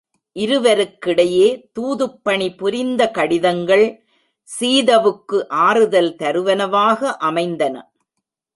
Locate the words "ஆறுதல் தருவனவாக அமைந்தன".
5.49-7.75